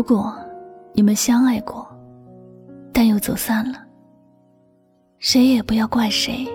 [0.00, 0.34] 如果
[0.94, 1.86] 你们相爱过，
[2.90, 3.84] 但又走散了，
[5.18, 6.48] 谁也不要怪谁，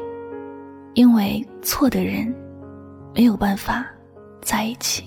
[0.96, 2.26] 因为错的人
[3.14, 3.86] 没有办法
[4.42, 5.04] 在一起。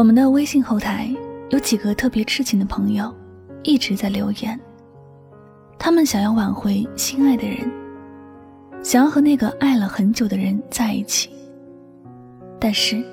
[0.00, 1.14] 我们的微信后台
[1.50, 3.14] 有几个特别痴情的朋友，
[3.62, 4.58] 一直在留言。
[5.78, 7.70] 他们想要挽回心爱的人，
[8.82, 11.28] 想要和那个爱了很久的人在一起。
[12.58, 13.04] 但是，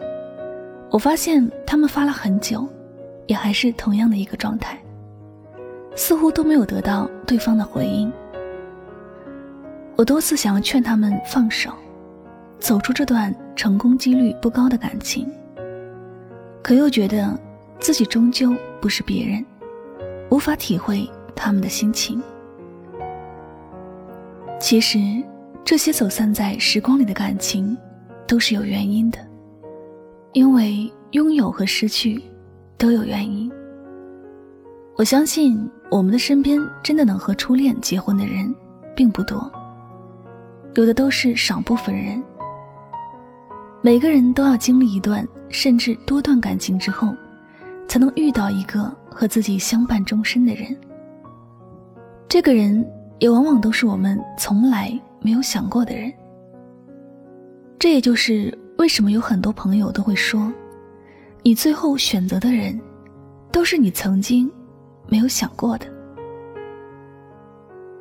[0.89, 2.65] 我发现他们发了很久，
[3.25, 4.81] 也还是同样的一个状态，
[5.93, 8.09] 似乎都没有得到对方的回应。
[9.97, 11.69] 我多次想要劝他们放手，
[12.59, 15.29] 走出这段成功几率不高的感情。
[16.67, 17.33] 可又觉得
[17.79, 19.45] 自己终究不是别人，
[20.29, 22.21] 无法体会他们的心情。
[24.59, 24.99] 其实，
[25.63, 27.77] 这些走散在时光里的感情，
[28.27, 29.17] 都是有原因的，
[30.33, 32.21] 因为拥有和失去
[32.77, 33.49] 都有原因。
[34.97, 35.57] 我相信
[35.89, 38.53] 我们的身边真的能和初恋结婚的人
[38.93, 39.49] 并不多，
[40.75, 42.21] 有的都是少部分人。
[43.87, 47.15] 每个人都要经历一段甚至多段感情之后，
[47.87, 50.75] 才能遇到一个和自己相伴终身的人。
[52.27, 52.85] 这个人
[53.17, 56.11] 也往往都是我们从来没有想过的人。
[57.79, 60.51] 这也就是为什么有很多朋友都会说，
[61.41, 62.77] 你最后选择的人，
[63.53, 64.51] 都是你曾经
[65.07, 65.85] 没有想过的。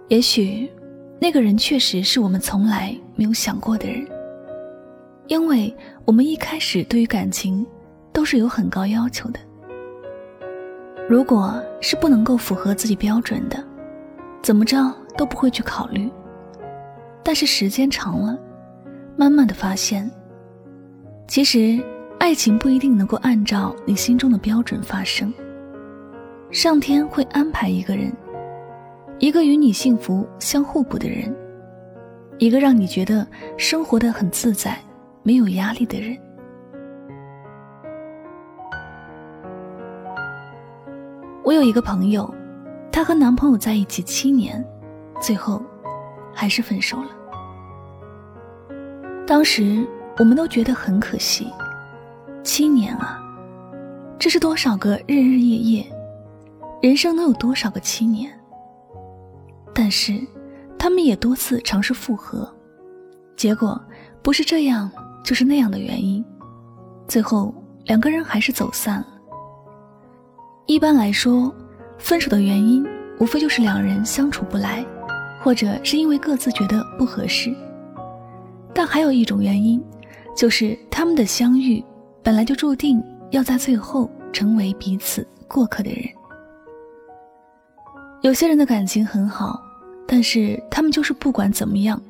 [0.08, 0.68] 也许，
[1.20, 4.04] 那个人确实是我们从来没有想过的人。
[5.28, 5.74] 因为
[6.05, 7.66] 我们一开始对于感情
[8.12, 9.41] 都是有很高要求的，
[11.09, 13.62] 如果是不能够符合自己标准的，
[14.41, 16.10] 怎么着都不会去考虑。
[17.25, 18.38] 但是时间长了，
[19.16, 20.09] 慢慢的发现，
[21.26, 21.82] 其实
[22.20, 25.32] 爱情不一定能够按照你心中的标准发生。
[26.53, 28.12] 上天会安排一个人，
[29.19, 31.34] 一个与你幸福相互补的人，
[32.38, 33.26] 一个让你觉得
[33.56, 34.78] 生活的很自在。
[35.26, 36.16] 没有压力的人。
[41.42, 42.32] 我有一个朋友，
[42.92, 44.64] 她和男朋友在一起七年，
[45.20, 45.60] 最后
[46.32, 47.10] 还是分手了。
[49.26, 49.84] 当时
[50.16, 51.53] 我们都觉得很可惜，
[52.44, 53.20] 七年啊，
[54.20, 55.93] 这是多少个日日夜夜，
[56.81, 58.32] 人生能有多少个七年？
[59.75, 60.25] 但是
[60.78, 62.48] 他们也多次尝试复合，
[63.34, 63.84] 结果
[64.22, 64.88] 不是这样。
[65.26, 66.25] 就是那样的原因，
[67.09, 67.53] 最后
[67.87, 69.06] 两个人还是走散了。
[70.66, 71.53] 一般来说，
[71.98, 72.87] 分手的原因
[73.19, 74.87] 无非就是两人相处不来，
[75.42, 77.53] 或者是因为各自觉得不合适。
[78.72, 79.82] 但还有一种原因，
[80.37, 81.84] 就是他们的相遇
[82.22, 86.04] 本来就注定要在最后成为彼此过客的人。
[88.22, 89.60] 有些人的感情很好，
[90.06, 92.00] 但是他们就是不管怎么样，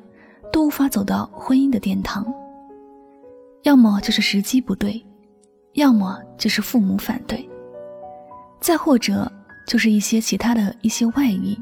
[0.53, 2.23] 都无法走到婚姻的殿堂。
[3.67, 5.05] 要么就是时机不对，
[5.73, 7.45] 要么就是父母反对，
[8.61, 9.29] 再或者
[9.67, 11.53] 就是一些其他的一些外因。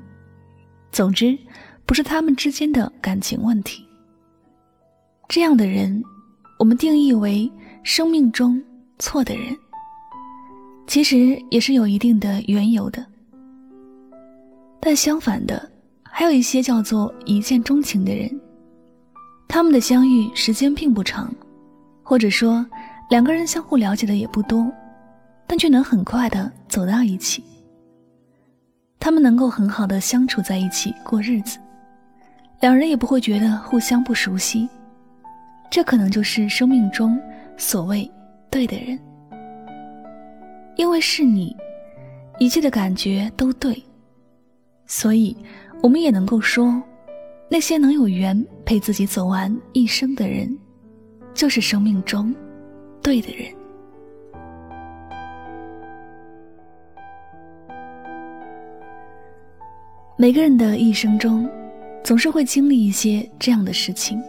[0.92, 1.36] 总之，
[1.84, 3.84] 不是他们之间的感情问题。
[5.28, 6.04] 这样的人，
[6.60, 7.52] 我们定义为
[7.82, 8.64] 生命中
[9.00, 9.58] 错的人，
[10.86, 13.04] 其实也是有一定的缘由的。
[14.80, 15.72] 但相反的，
[16.04, 18.30] 还有一些叫做一见钟情的人，
[19.48, 21.34] 他们的相遇时间并不长。
[22.08, 22.64] 或者说，
[23.10, 24.72] 两个人相互了解的也不多，
[25.48, 27.44] 但却能很快的走到一起。
[29.00, 31.58] 他们能够很好的相处在一起过日子，
[32.62, 34.70] 两人也不会觉得互相不熟悉。
[35.72, 37.20] 这可能就是生命中
[37.58, 38.10] 所谓
[38.52, 39.00] 对的人，
[40.76, 41.58] 因为是你，
[42.38, 43.84] 一切的感觉都对，
[44.86, 45.36] 所以
[45.82, 46.80] 我们也能够说，
[47.50, 50.56] 那些能有缘陪自己走完一生的人。
[51.36, 52.34] 就是生命中
[53.04, 53.54] 对的人。
[60.18, 61.48] 每个人的一生中，
[62.02, 64.24] 总是会经历一些这样的事情，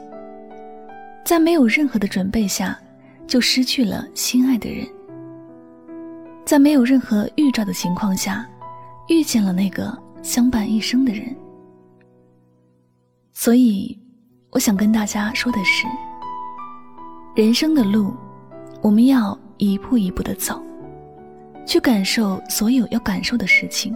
[1.24, 2.76] 在没有任何的准备下，
[3.24, 4.84] 就失去了心爱的人；
[6.44, 8.44] 在没有任何预兆的情况下，
[9.08, 11.24] 遇见了那个相伴一生的人。
[13.32, 13.96] 所以，
[14.50, 15.86] 我想跟大家说的是。
[17.36, 18.14] 人生的路，
[18.80, 20.58] 我们要一步一步的走，
[21.66, 23.94] 去感受所有要感受的事情，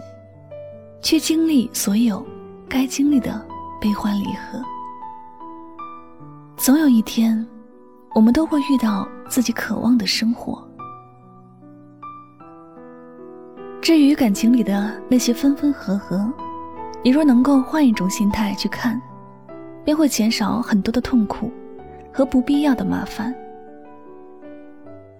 [1.01, 2.23] 去经历所有
[2.69, 3.43] 该经历的
[3.81, 4.63] 悲欢离合。
[6.55, 7.43] 总有一天，
[8.13, 10.63] 我们都会遇到自己渴望的生活。
[13.81, 16.31] 至于感情里的那些分分合合，
[17.03, 19.01] 你若能够换一种心态去看，
[19.83, 21.51] 便会减少很多的痛苦
[22.13, 23.33] 和不必要的麻烦。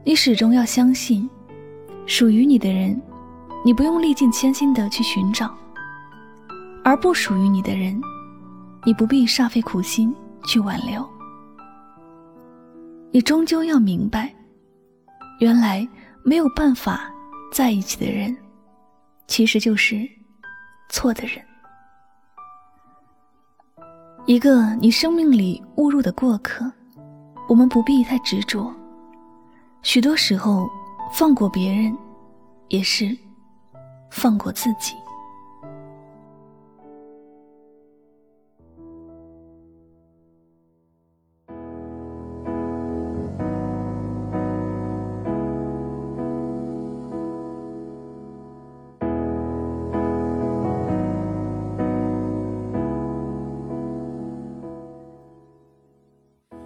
[0.04, 1.30] 你始终要相信。
[2.08, 3.00] 属于你的人，
[3.64, 5.48] 你不用历尽千辛的去寻找；
[6.84, 8.02] 而不属于你的人，
[8.84, 11.08] 你不必煞费苦心去挽留。
[13.12, 14.34] 你终究要明白，
[15.40, 15.88] 原来
[16.26, 17.10] 没有办法
[17.54, 18.36] 在一起的人，
[19.28, 20.06] 其实就是
[20.90, 21.40] 错的人。
[24.26, 26.70] 一个你生命里误入的过客，
[27.52, 28.74] 我们不必太执着。
[29.84, 30.70] 许多时候。
[31.14, 31.94] 放过别人，
[32.70, 33.18] 也是
[34.10, 34.96] 放过自己。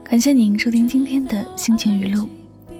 [0.07, 2.29] 感谢您收听今天的心情语录，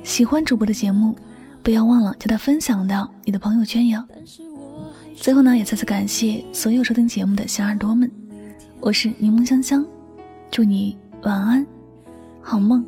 [0.03, 1.15] 喜欢主播的节目。
[1.63, 4.01] 不要忘了将它分享到你的朋友圈哟。
[5.15, 8.09] 最后呢，也再次感谢所有收听节目的小耳朵们，
[8.79, 9.83] 我是柠檬香香，
[10.51, 11.65] 祝你晚安，
[12.43, 12.85] 好梦。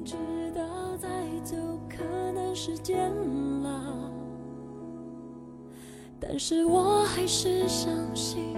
[6.19, 8.55] 但是我还是相信，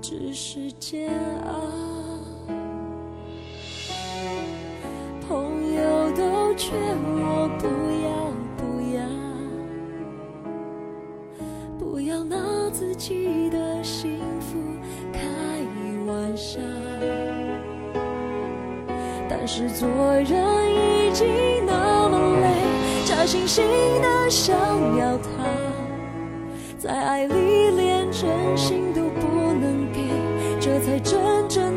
[0.00, 1.10] 只是煎
[1.44, 2.01] 熬。
[6.64, 7.66] 劝我不
[8.06, 8.08] 要
[8.56, 8.62] 不
[8.94, 9.02] 要
[11.76, 12.36] 不要拿。
[12.70, 14.56] 自己的幸福
[15.12, 15.20] 开
[16.06, 16.60] 玩笑，
[19.28, 20.30] 但是做人
[20.72, 21.26] 已经
[21.66, 22.46] 那么累，
[23.04, 23.60] 假惺惺
[24.00, 24.56] 的想
[24.96, 25.28] 要他，
[26.78, 30.00] 在爱里连真心都不能给，
[30.60, 31.71] 这才真正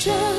[0.00, 0.29] 这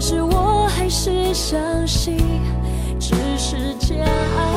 [0.00, 2.16] 但是我还是相信，
[3.00, 4.47] 只是煎熬。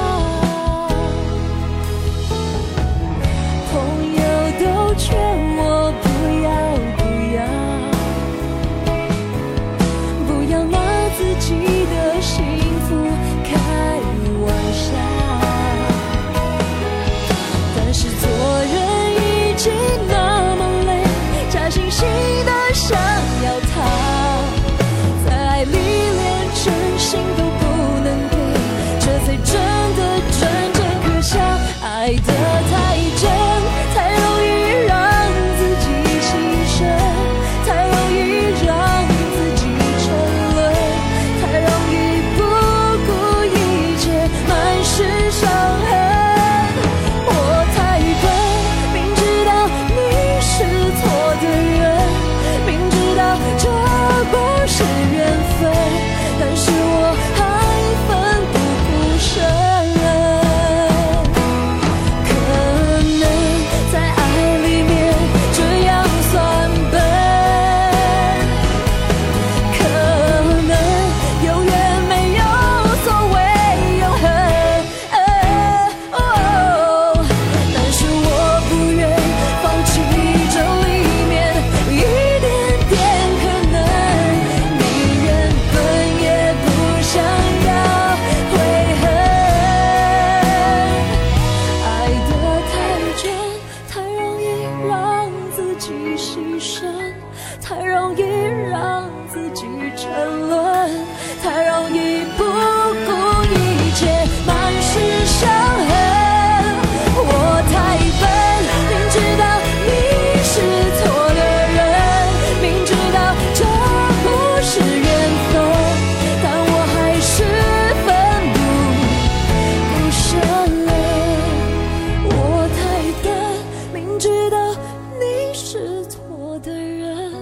[124.21, 124.75] 知道
[125.19, 127.33] 你是错的人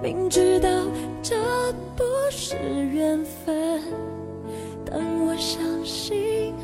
[0.00, 0.68] 明知道
[1.20, 1.34] 这
[1.96, 3.82] 不是缘分
[4.84, 6.54] 但我相信